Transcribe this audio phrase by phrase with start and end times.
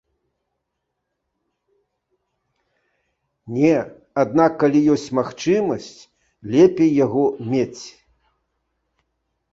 [3.57, 3.75] Не,
[4.23, 5.93] аднак калі ёсць магчымасць,
[6.57, 7.83] лепей яго мець.